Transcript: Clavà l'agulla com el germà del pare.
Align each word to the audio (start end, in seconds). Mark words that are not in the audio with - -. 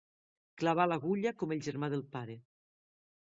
Clavà 0.61 0.87
l'agulla 0.91 1.33
com 1.43 1.53
el 1.57 1.61
germà 1.67 1.89
del 1.97 2.03
pare. 2.17 2.39